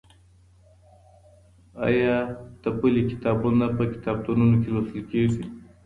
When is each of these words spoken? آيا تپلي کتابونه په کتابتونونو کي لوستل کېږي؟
آيا 1.85 2.17
تپلي 2.61 3.01
کتابونه 3.11 3.65
په 3.77 3.83
کتابتونونو 3.93 4.55
کي 4.61 4.69
لوستل 4.75 5.01
کېږي؟ 5.11 5.43